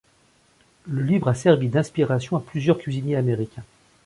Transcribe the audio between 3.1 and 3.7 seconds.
américains.